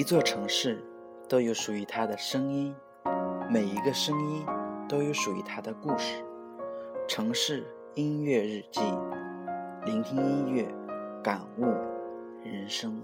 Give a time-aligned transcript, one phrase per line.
[0.00, 0.82] 一座城市
[1.28, 2.74] 都有属于它的声音，
[3.50, 4.46] 每一个声音
[4.88, 6.24] 都有属于它的故事。
[7.06, 8.80] 城市音乐日记，
[9.84, 10.66] 聆听音乐，
[11.22, 11.66] 感悟
[12.42, 13.02] 人生。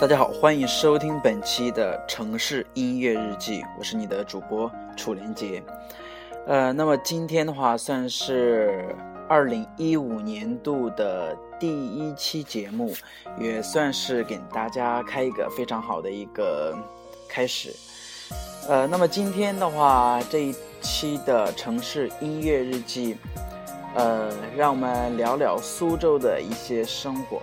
[0.00, 5.62] 大家好，欢迎收听本期的城市音乐日记，我是你的主播楚连杰。
[6.46, 8.96] 呃，那么今天的话，算是
[9.28, 12.94] 二零一五年度的第一期节目，
[13.38, 16.74] 也算是给大家开一个非常好的一个
[17.28, 17.70] 开始。
[18.70, 23.18] 呃，那么今天的话，这一期的城市音乐日记，
[23.94, 27.42] 呃，让我们聊聊苏州的一些生活。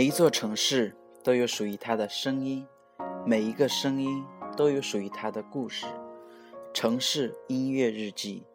[0.00, 2.66] 每一座城市都有属于它的声音，
[3.26, 4.24] 每一个声音
[4.56, 5.84] 都有属于它的故事。
[6.72, 8.46] 城市音乐日记，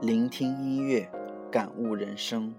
[0.00, 1.10] 聆听音乐，
[1.50, 2.54] 感悟人生。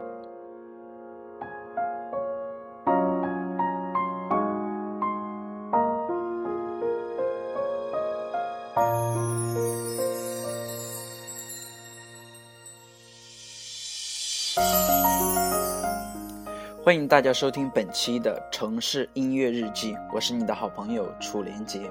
[16.93, 21.89] 欢迎大家收听本期的城市音乐日记，我是你的好朋友楚连杰。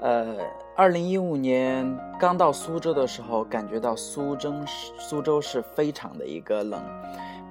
[0.00, 0.34] 呃，
[0.74, 4.54] 二零一五年刚到苏州的时候，感觉到苏州
[4.98, 6.82] 苏州是非常的一个冷，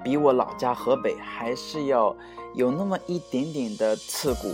[0.02, 2.12] 比我老家河北还是要
[2.56, 4.52] 有那么一点点的刺骨。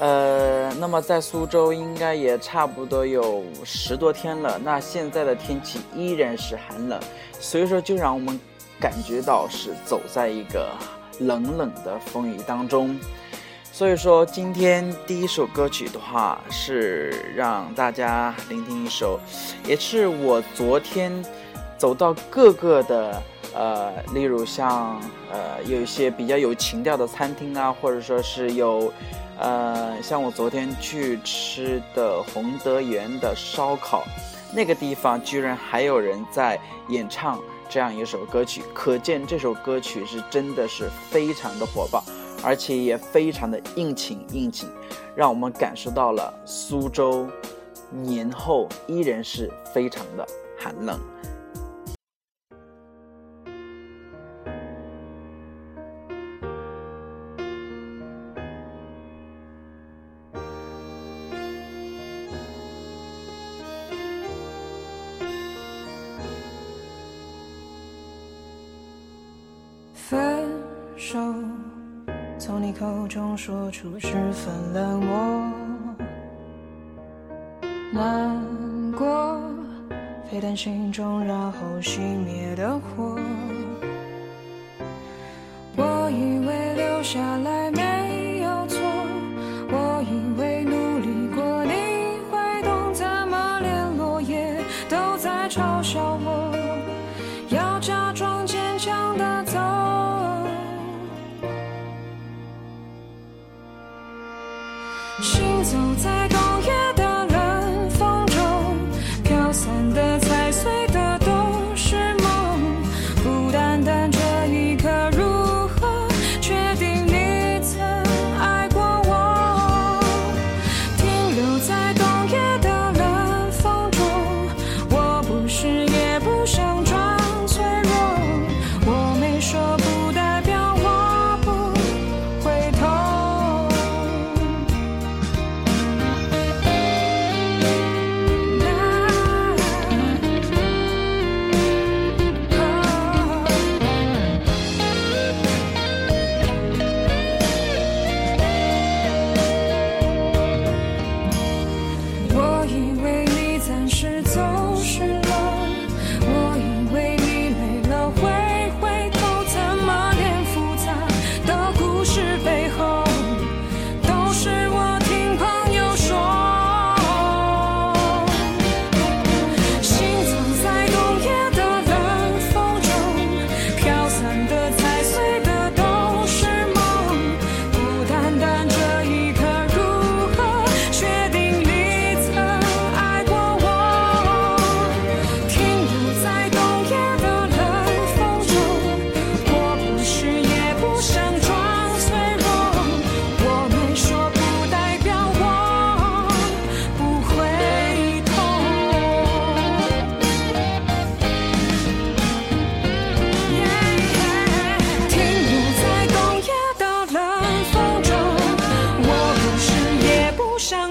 [0.00, 6.98] 呃，那么在苏州应该也差不多有十多天了，那现在的天气依然是寒冷，
[7.38, 8.40] 所以说就让我们。
[8.80, 10.70] 感觉到是走在一个
[11.20, 12.98] 冷冷的风雨当中，
[13.72, 19.18] 所以说今天第一首歌曲的话是让大家聆听一首，
[19.66, 21.24] 也是我昨天
[21.78, 23.22] 走到各个的
[23.54, 25.00] 呃，例如像
[25.32, 28.92] 呃有一些比较有情调的餐厅啊，或者说是有
[29.38, 34.04] 呃像我昨天去吃的洪德园的烧烤，
[34.52, 37.40] 那个地方居然还有人在演唱。
[37.68, 42.02] 这样一首歌曲，可见这首歌曲是真的是非常的火爆，
[42.42, 44.68] 而且也非常的应景应景，
[45.14, 47.26] 让我们感受到了苏州
[47.90, 50.26] 年后依然是非常的
[50.58, 50.98] 寒冷。
[82.66, 83.25] 的火。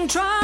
[0.06, 0.35] 不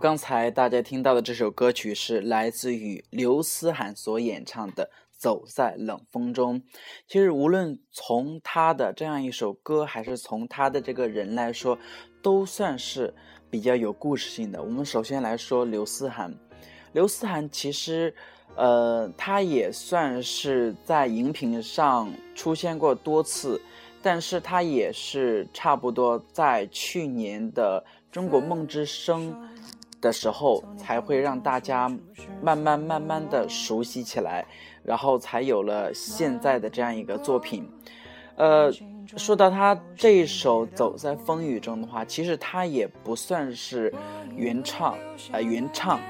[0.00, 6.58] 刚才大家听到的这首歌曲是来自于刘思涵所演唱的《走在冷风中》。
[7.06, 11.78] 其实无论从他的这样一首歌，还是从他的这个人来说，
[12.22, 13.12] 都算是
[13.50, 14.62] 比较有故事性的。
[14.62, 16.34] 我们首先来说刘思涵，
[16.94, 18.14] 刘思涵其实，
[18.56, 23.60] 呃，他也算是在荧屏上出现过多次，
[24.00, 29.36] 但是他也是差不多在去年的中国梦之声
[30.00, 31.90] 的时候，才会让大家
[32.42, 34.46] 慢慢慢慢的熟悉起来，
[34.82, 37.68] 然后才有了现在的这样一个作品。
[38.36, 38.72] 呃，
[39.16, 43.92] 说到他这一首《走在风雨中》的话，其实他也不算是
[44.34, 44.96] 原唱，
[45.32, 46.00] 呃，原唱，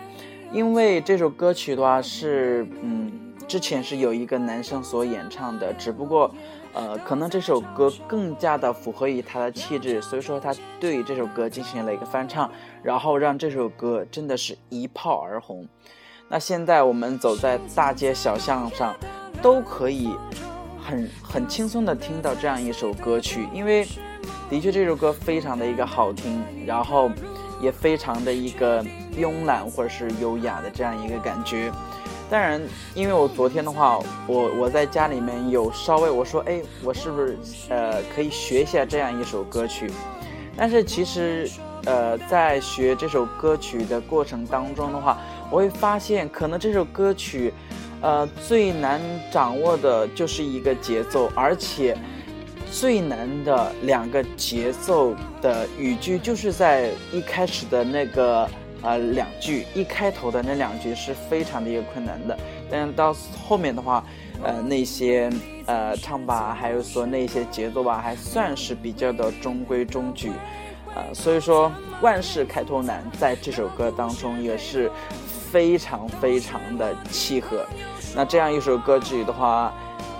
[0.52, 3.10] 因为这首歌曲的话是，嗯，
[3.48, 6.32] 之前是有一个男生所演唱的，只不过，
[6.72, 12.50] 呃，可能这首歌更加的符合于他的气质，所以说他对这首歌进行了一个翻唱，
[12.82, 15.66] 然后让这首歌真的是一炮而红。
[16.28, 18.94] 那现在我们走在大街小巷上，
[19.42, 20.14] 都可以
[20.80, 23.84] 很很轻松的听到这样一首歌曲，因为
[24.48, 27.10] 的确这首歌非常的一个好听，然后
[27.60, 28.80] 也非常的一个
[29.16, 31.72] 慵懒或者是优雅的这样一个感觉。
[32.30, 32.62] 当然，
[32.94, 37.36] 因为我昨天的话，我我在家里面有稍微我说，哎，我是不是
[37.68, 39.90] 呃可以学一下这样一首歌曲？
[40.56, 41.50] 但是其实
[41.86, 45.18] 呃在学这首歌曲的过程当中的话，
[45.50, 47.52] 我会发现可能这首歌曲，
[48.00, 49.00] 呃最难
[49.32, 51.98] 掌握的就是一个节奏，而且
[52.70, 58.48] 最难的两个节奏的语句就是在一开始的那个。
[58.82, 62.38] 呃，两句一开头的那两句是非常的一个困难的，
[62.70, 63.14] 但到
[63.46, 64.04] 后面的话，
[64.42, 65.30] 呃，那些
[65.66, 70.32] 呃唱吧，还有说那些节奏吧，还算是比较的中规中矩，
[70.94, 71.70] 呃，所以说
[72.00, 74.90] 万事开头难，在这首歌当中也是
[75.52, 77.66] 非常非常的契合。
[78.16, 79.72] 那这样一首歌曲的话，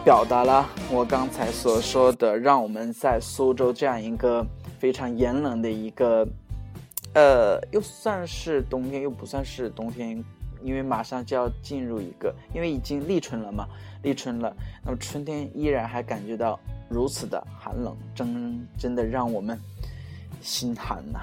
[0.04, 4.44] 表达了我刚才所说的，让我们在苏州这样一个
[4.78, 6.26] 非常炎冷的一个，
[7.14, 10.22] 呃，又算是冬天，又不算是冬天，
[10.62, 13.66] 因为马上就要进入一个，因为已经立春了嘛，
[14.02, 19.58] 立春了，那么春天依然还感觉到如此的寒冷，真真的让我们
[20.40, 21.18] 心寒呐、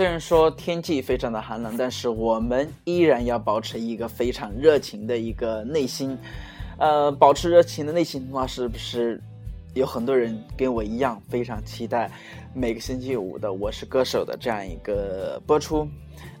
[0.00, 6.16] 虽然说天气非常的寒冷，但是我们依然要保持一个非常热情的一个内心。
[6.78, 9.20] 呃，保持热情的内心的话，是不是
[9.74, 12.10] 有很多人跟我一样非常期待
[12.54, 15.86] 每个星期五的《我是歌手》的这样一个播出？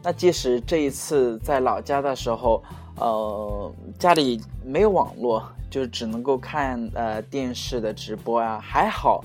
[0.02, 2.64] 那即使这一次在老家的时候，
[2.96, 9.22] 呃，家里没有网络，就只能够看呃电视的直播啊，还好。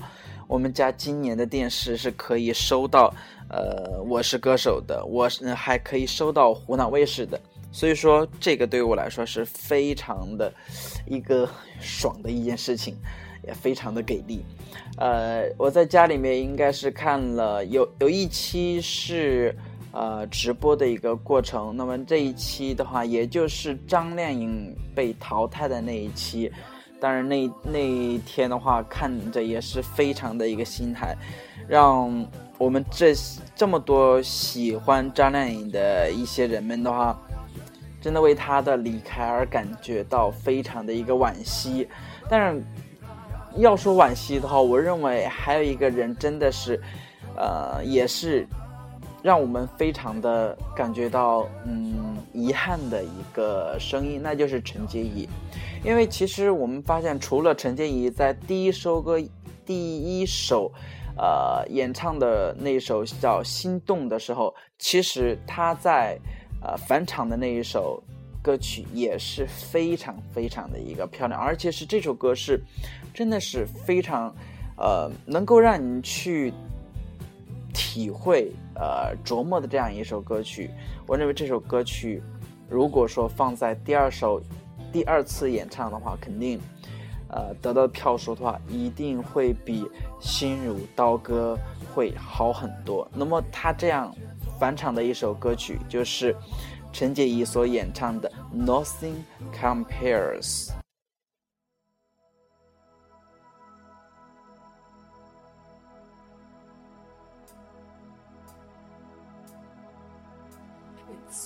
[0.48, 3.12] 我们家今年的电视是可以收到，
[3.48, 7.40] 呃，我是歌手的，我是还可以收到湖南卫视的，
[7.72, 10.52] 所以说这个对于我来说是非常的
[11.04, 11.48] 一个
[11.80, 12.94] 爽的一件事情，
[13.44, 14.44] 也非常的给力。
[14.98, 19.54] 呃，我在家里面应该是看了有有一期是
[19.90, 26.52] 呃直播的一个过程，那么这一期的话，也就是张靓颖被淘汰的那一期。
[27.06, 31.16] 当然那那一天的话，看着也是非常的一个心态，
[31.68, 32.26] 让
[32.58, 33.14] 我们这
[33.54, 37.16] 这么多喜欢张靓颖的一些人们的话，
[38.00, 41.86] 真的为她的离开而感觉到非常的一个惋惜。
[42.28, 42.60] 但是
[43.54, 46.82] 要说惋惜的话，我认为还有一个人真的是，
[47.36, 48.44] 呃，也是
[49.26, 55.28] 让我们非常的感觉到嗯遗憾的一个声音，那就是陈洁仪。
[55.84, 59.20] 因为其实我们发现，除了陈洁仪在第一首歌、
[59.64, 60.70] 第一首，
[61.18, 66.16] 呃，演唱的那首叫《心动》的时候，其实她在
[66.62, 68.00] 呃返场的那一首
[68.40, 72.62] 歌曲也是非常非常的一个漂亮，而且是这首歌是
[73.12, 74.32] 真的是非常
[74.78, 76.52] 呃能够让你去
[77.96, 80.70] 体会呃琢磨的这样一首歌曲。
[81.06, 82.22] 我认为这首歌曲
[82.68, 84.38] 如果说放在第二首。
[84.92, 86.58] 第二次演唱的话，肯定，
[87.28, 89.82] 呃，得到票数的话，一定会比
[90.20, 91.58] 《心如刀割》
[91.94, 93.06] 会好很多。
[93.12, 94.14] 那么他这样
[94.58, 96.34] 返场的一首歌曲，就是
[96.92, 98.32] 陈洁仪所演唱的
[98.64, 99.16] 《Nothing
[99.52, 100.68] Compares》。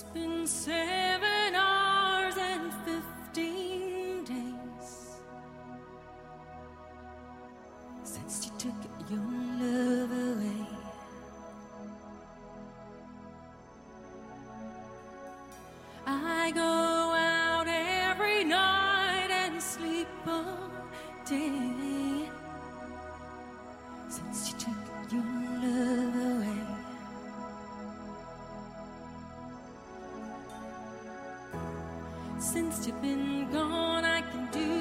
[0.01, 5.19] It's been seven hours and fifteen days
[8.03, 8.73] since you took
[9.11, 9.19] your
[9.59, 10.65] love away.
[16.07, 20.71] I go out every night and sleep all
[21.27, 21.60] day
[32.51, 34.80] Since you've been gone, I can do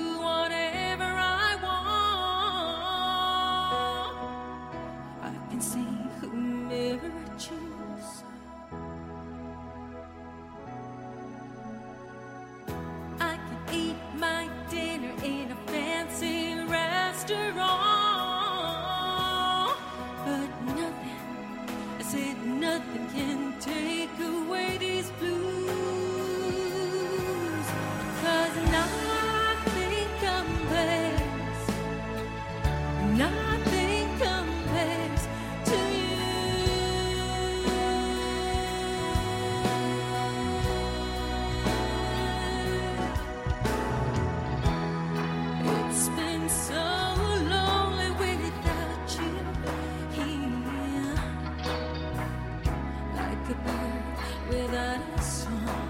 [53.65, 55.90] bird without a song.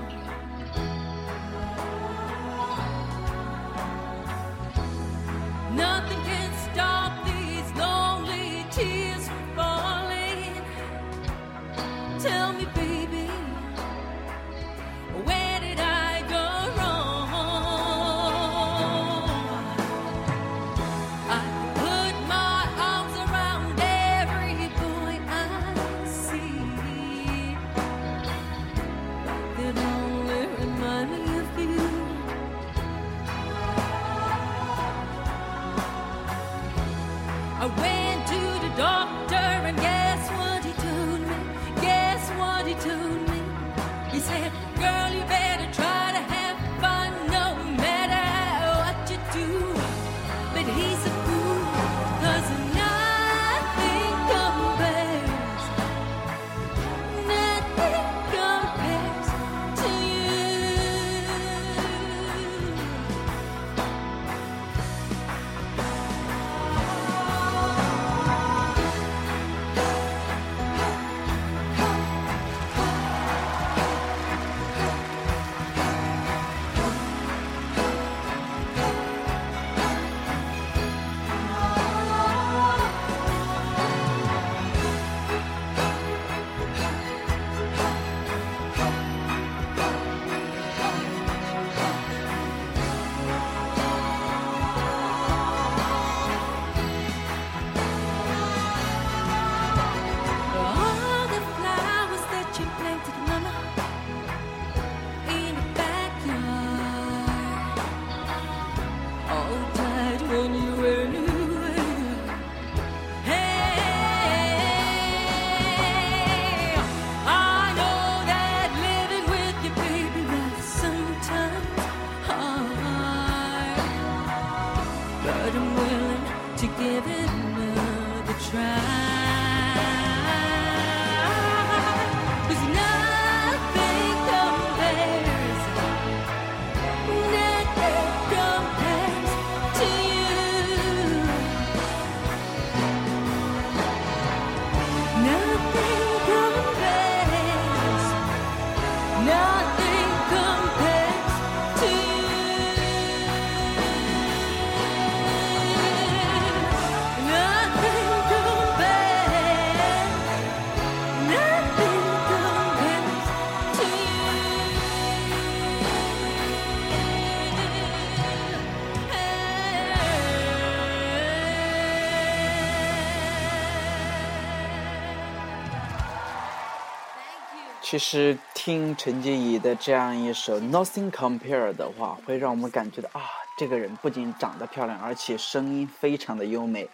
[177.91, 183.21] 其实听陈洁仪的这样一首《Nothing Compare》的话，会让我们感觉到啊，
[183.59, 186.89] 这个人不仅长得漂亮，而且声音非常的优美。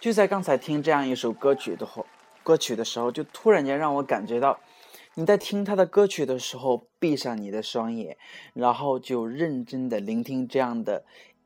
[0.00, 2.04] 就在刚才听这样一首歌曲的后，
[2.42, 4.58] 歌曲的时候，就突然间让我感觉到，
[5.14, 8.16] 你在听他的歌曲的时候，闭上你的双眼，
[8.52, 11.04] 然后就认真的聆听这样的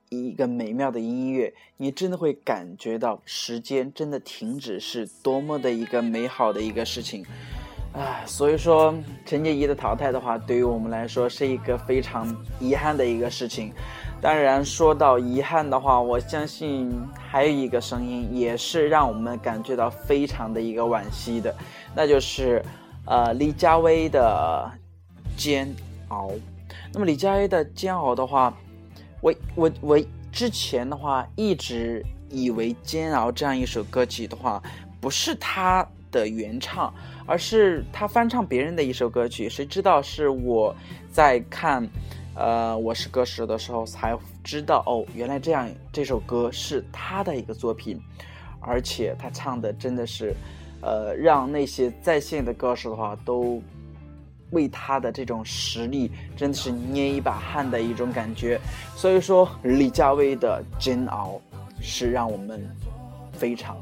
[0.08, 7.22] 一个美妙的音乐，你真的会感觉到时间真的停止是多么的一个美好的一个事情。
[7.96, 8.92] 唉，所以说
[9.24, 12.26] 陈洁仪的淘汰的话，对于我们来说是一个非常
[12.58, 13.72] 遗憾的一个事情。
[14.20, 21.54] 当然，说到遗憾的话，我相信还有一个声音也是让我们感觉到非常的一个惋惜的，
[21.94, 22.60] 那就是
[23.06, 24.68] 呃李佳薇的
[25.40, 25.72] 《煎
[26.08, 26.30] 熬》。
[26.92, 28.52] 那么李佳薇的《煎熬》的话，
[29.20, 30.00] 我我我
[30.32, 34.60] 之前的话一直以为《煎熬》这样一首歌曲的话，
[35.00, 36.92] 不是她的原唱。
[37.26, 40.74] 而是他翻唱别人的一首歌曲，谁知道是我
[41.10, 41.86] 在看，
[42.34, 48.00] 呃，《我是歌手》的时候才知道哦，原来这样这首歌是他的一个作品，
[48.60, 50.34] 而且他唱的真的是，
[50.82, 53.62] 呃，让那些在线的歌手的话都
[54.50, 58.60] 为他的这种实力真的是捏一把汗的一种感觉。
[58.94, 61.40] 所以说，李佳薇的《煎熬》
[61.80, 62.62] 是让我们
[63.32, 63.76] 非常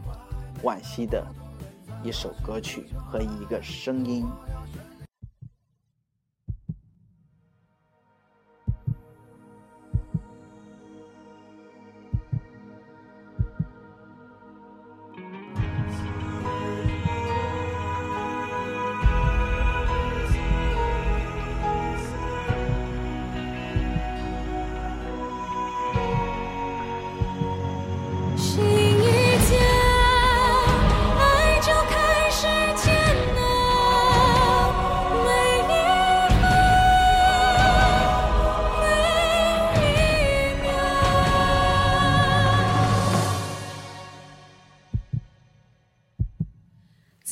[0.63, 1.27] 惋惜的。
[2.05, 4.27] 一首歌曲和一个声音。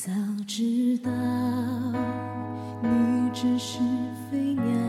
[0.03, 0.11] 早
[0.47, 1.11] 知道
[2.81, 3.77] 你只是
[4.31, 4.80] 飞鸟，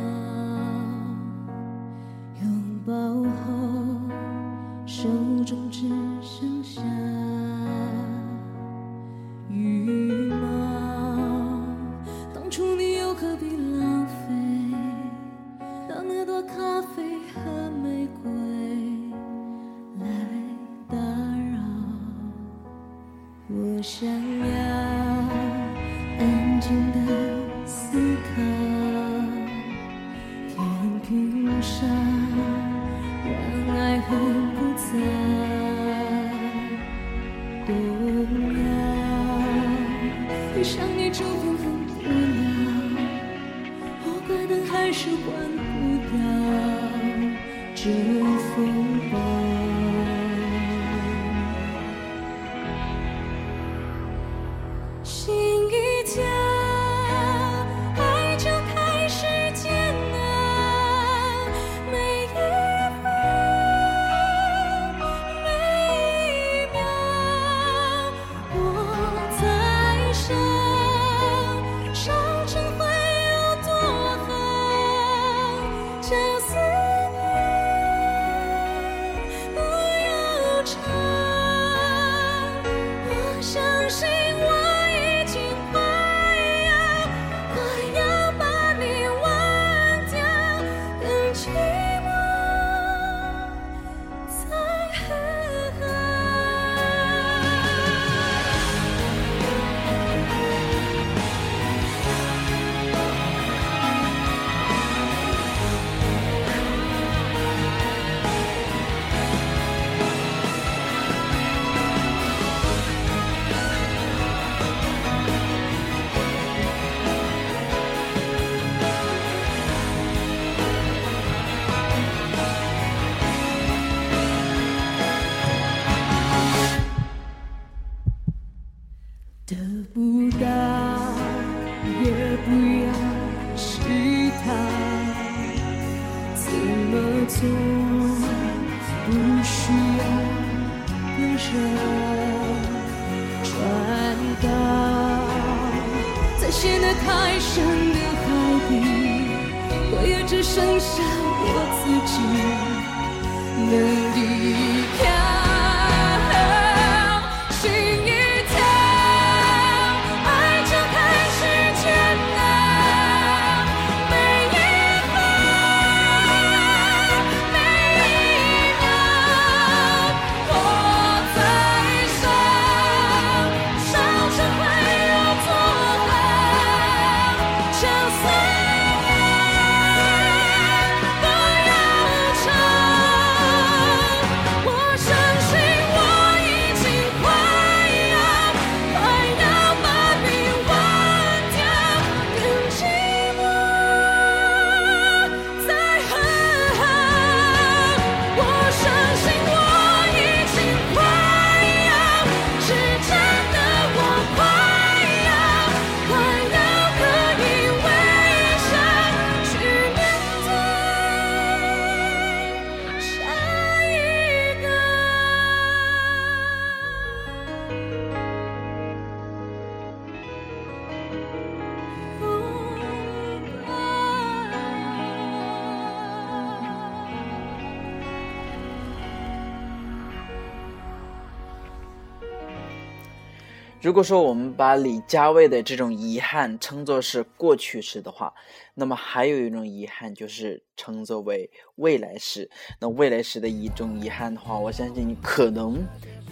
[233.93, 238.33] 如果说我们把李佳薇的这种遗憾称作是过去式的话，
[238.73, 242.51] 那么还有一种遗憾就是称作为未来式。
[242.81, 245.87] 那未来式的一种遗憾的话，我相信你可能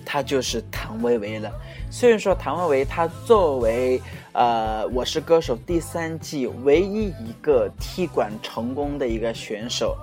[0.07, 1.53] 他就是谭维维了。
[1.93, 4.01] 虽然说谭维维她作为
[4.33, 9.95] 呃《我是歌手》第三季唯一一个踢馆成功的一个选手，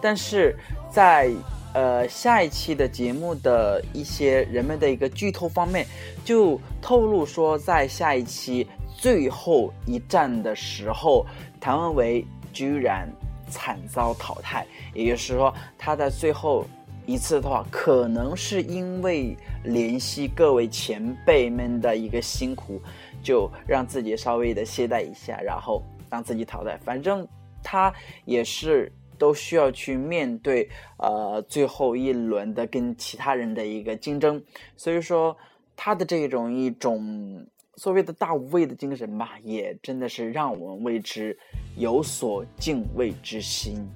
[0.00, 0.56] 但是
[0.90, 1.30] 在
[1.74, 5.86] 呃，下一期的节目的一些人们的一个剧透方面，
[6.22, 11.24] 就透露说，在下一期最后一战的时候，
[11.58, 13.08] 谭维维居然
[13.48, 14.66] 惨遭淘汰。
[14.92, 16.66] 也就是说，他在最后
[17.06, 22.82] 一次的话，可能是因为怜惜各位前辈们的一个辛苦，
[23.22, 26.78] 就让自己稍微的懈怠一下，然后让自己淘汰。
[26.84, 27.26] 反正
[27.62, 27.90] 他
[28.26, 28.92] 也是。
[29.22, 34.42] 都需要去面对，呃，最后一轮的跟其他人的一个竞争，
[34.76, 35.36] 所以说
[35.76, 41.38] 他的这种一种所谓的大无畏的精神吧，也真的是让我们为之
[41.76, 43.88] 有所敬畏之心。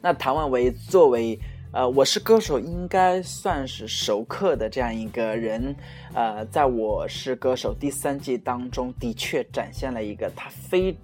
[0.00, 1.38] 那谭万维作为。
[1.72, 5.72] 呃，我是歌手，应该算是熟客的这样一个人。
[6.14, 10.96] 呃，在我是歌手第三季当中，的确展现了一个他非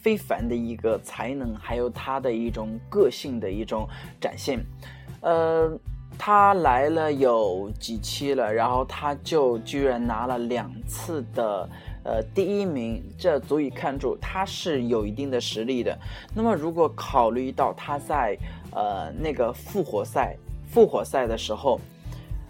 [0.00, 3.86] 非凡的一个才能，还有他的一种个性的一种
[4.18, 4.64] 展现。
[5.20, 5.70] 呃，
[6.18, 11.68] 他来了有几期了，然后他就居然拿了两次的。
[12.06, 15.98] 呃，第一名，这足以看出他是有一定的实力的。
[16.34, 18.36] 那么，如果考虑到他在
[18.74, 21.80] 呃那个复活赛复活赛的时候，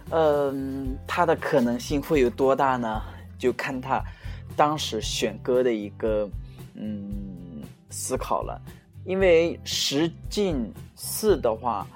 [0.09, 3.01] 嗯，他的可能性会有多大呢？
[3.37, 4.03] 就看他
[4.55, 6.29] 当时选歌的一个
[6.73, 8.61] 嗯思考了。
[9.05, 11.87] 因为十进四的话，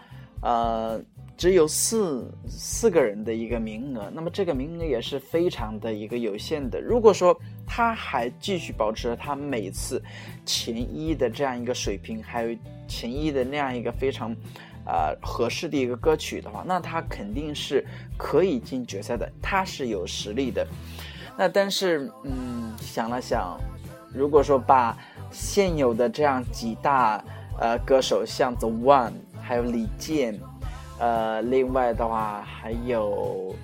[0.42, 1.02] 呃。
[1.40, 6.82] 只有四四个人的一个名额，那么这个名额也是非常的一个有限的。
[6.82, 7.34] 如果说
[7.66, 10.04] 他还继续保持他每次
[10.46, 12.54] 前一的这样一个水平，还有
[12.90, 14.36] 情谊的那样一个非常
[14.84, 17.86] 啊合适的一个歌曲的话，那他肯定是
[18.18, 20.68] 可以进决赛的，他是有实力的。
[21.38, 23.58] 那但是嗯，想了想，
[24.12, 24.98] 如果说把
[25.32, 27.24] 现有的这样几大
[27.60, 30.38] 呃歌手，像 The One，还有李健。
[31.02, 33.56] 呃，另外的话还有，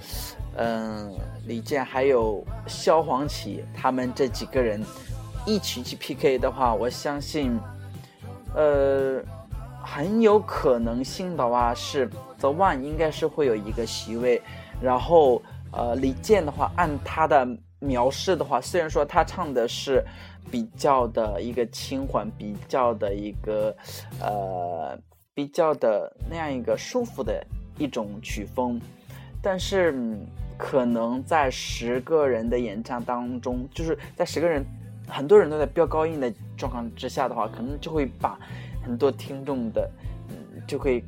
[0.55, 1.13] 嗯，
[1.45, 4.81] 李健还有萧煌奇，他们这几个人
[5.45, 7.59] 一起去 PK 的话，我相信，
[8.55, 9.21] 呃，
[9.83, 12.07] 很有可能性的话是
[12.39, 14.41] The One 应该是会有一个席位，
[14.81, 15.41] 然后
[15.71, 17.47] 呃，李健的话，按他的
[17.79, 20.03] 描述的话，虽然说他唱的是
[20.49, 23.75] 比较的一个轻缓，比较的一个
[24.19, 24.97] 呃。
[25.37, 27.45] 比较的那样一个舒服的
[27.77, 28.79] 一种曲风，
[29.41, 29.93] 但是
[30.57, 34.65] 可能在十个人的演唱当中，就是在十个人
[35.09, 38.39] 很多人都在飙高音的状况之下的话，可能就会把
[38.83, 39.89] 很多听众的
[40.29, 41.03] 嗯就会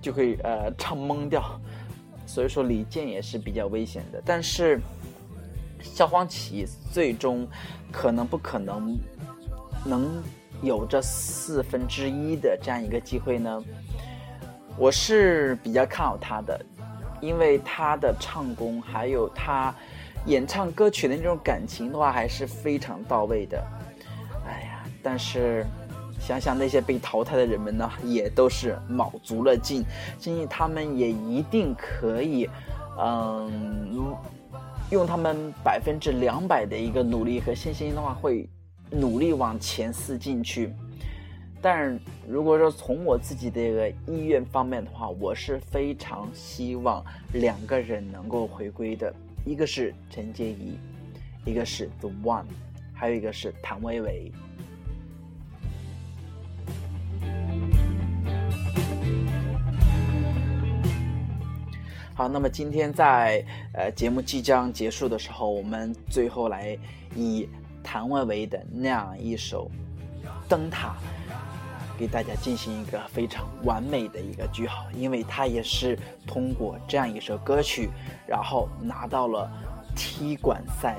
[0.00, 1.42] 就会呃唱懵掉。
[2.26, 4.80] 所以说李健也是比较危险的，但是
[5.82, 7.46] 萧煌奇最终
[7.90, 8.98] 可能不可能
[9.84, 10.22] 能。
[10.62, 13.60] 有这四分之一的这样一个机会呢，
[14.78, 16.64] 我是比较看好他的，
[17.20, 19.74] 因为他的唱功还有他
[20.26, 23.60] 演唱歌曲的那种感情的话，还是非常到位的。
[25.02, 25.66] 但是
[26.20, 29.84] 想想那些被淘汰的人们呢，也都是卯足了劲，
[30.18, 32.48] 相信他们也一定可以，
[32.98, 34.14] 嗯，
[34.90, 38.48] 用他们百分之两百的一个努力和信心的话会。
[38.94, 40.70] 努力往前四进去，
[41.62, 49.10] 但如果说从我自己的一个意愿方面的话，我是非常希望两个人能够回归的，
[49.46, 50.76] 一个是陈洁仪，
[51.46, 52.44] 一个是 The One，
[52.92, 54.30] 还有一个是谭维维。
[62.22, 66.78] 好，那么今天在呃节目即将结束的时候，我们最后来
[67.16, 67.48] 以。
[67.84, 69.68] 谭维维的那样一首
[70.48, 70.94] 《灯塔》，
[71.98, 77.90] 给大家进行一个非常完美的一个句号，因为他也是通过这样一首歌曲，
[78.24, 79.50] 然后拿到了
[79.96, 80.98] 踢馆赛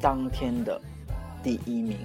[0.00, 0.80] 当天的
[1.42, 1.98] 第一名。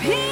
[0.00, 0.29] peace.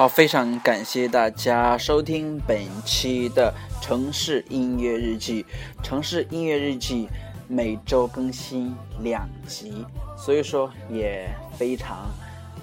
[0.00, 5.44] 好，非常感谢大家收听本期的城市音乐日记。
[5.82, 7.06] 城市音乐日记
[7.46, 9.84] 每周更新两集，
[10.16, 12.08] 所以说也非常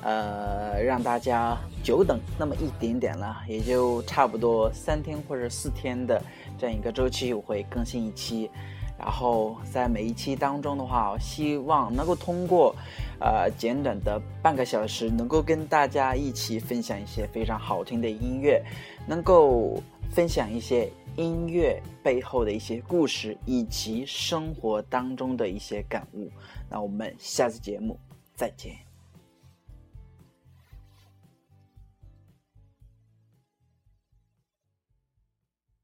[0.01, 6.19] 呃让大家久等那么一点点了，也就差不多三天或者四天的
[6.57, 8.49] 这样一个周期，我会更新一期。
[8.99, 12.75] 然后在每一期当中的话，我希望能够通过，
[13.19, 18.63] 呃，简短的半个小时，能够跟大家一起分享一些非常好听的音乐，
[19.07, 19.81] 能够
[20.11, 26.29] 分享一些音乐背后的一些故事，以及生活当中的一些感悟。
[26.69, 27.99] 那我们下次节目
[28.35, 28.86] 再见。